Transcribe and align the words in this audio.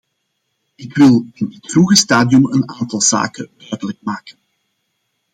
Ik 0.75 0.95
wil 0.95 1.27
in 1.33 1.49
dit 1.49 1.71
vroege 1.71 1.95
stadium 1.95 2.45
een 2.45 2.69
aantal 2.69 3.01
zaken 3.01 3.49
duidelijk 3.57 3.97
maken. 4.01 4.37